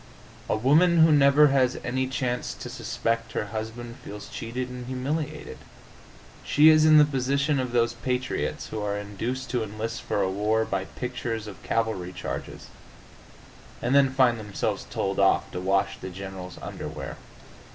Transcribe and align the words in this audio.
A 0.49 0.55
woman 0.57 1.03
who 1.05 1.11
never 1.11 1.49
has 1.49 1.77
any 1.83 2.07
chance 2.07 2.55
to 2.55 2.71
suspect 2.71 3.33
her 3.33 3.45
husband 3.53 3.97
feels 3.97 4.29
cheated 4.29 4.67
and 4.67 4.87
humiliated. 4.87 5.59
She 6.43 6.69
is 6.69 6.85
in 6.85 6.97
the 6.97 7.05
position 7.05 7.59
of 7.59 7.71
those 7.71 7.93
patriots 7.93 8.69
who 8.69 8.81
are 8.81 8.97
induced 8.97 9.51
to 9.51 9.61
enlist 9.61 10.01
for 10.01 10.23
a 10.23 10.31
war 10.31 10.65
by 10.65 10.85
pictures 10.85 11.45
of 11.45 11.61
cavalry 11.61 12.13
charges, 12.13 12.65
and 13.79 13.93
then 13.93 14.09
find 14.09 14.39
themselves 14.39 14.87
told 14.89 15.19
off 15.19 15.51
to 15.51 15.59
wash 15.61 15.99
the 15.99 16.09
general's 16.09 16.57
underwear. 16.63 17.17